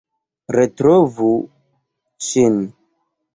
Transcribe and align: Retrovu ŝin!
Retrovu 0.55 1.27
ŝin! 2.29 2.59